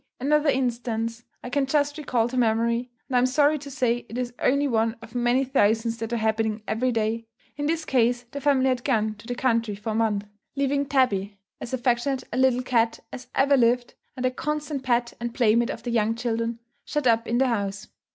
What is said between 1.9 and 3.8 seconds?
recall to memory, and I am sorry to